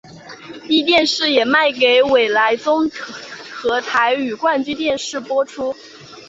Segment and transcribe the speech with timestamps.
[0.67, 2.89] 壹电视也卖给纬来综
[3.53, 5.75] 合台与冠军电视播出。